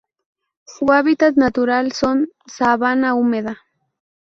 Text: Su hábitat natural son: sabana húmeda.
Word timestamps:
Su 0.65 0.91
hábitat 0.91 1.35
natural 1.35 1.91
son: 1.91 2.31
sabana 2.47 3.13
húmeda. 3.13 3.59